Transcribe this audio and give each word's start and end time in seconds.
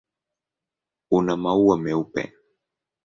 Una 1.19 1.35
maua 1.43 1.77
meupe. 1.83 2.27